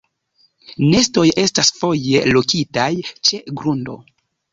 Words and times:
Nestoj 0.85 1.25
estas 1.43 1.69
foje 1.81 2.23
lokitaj 2.37 2.89
ĉe 3.29 3.41
grundo. 3.61 3.99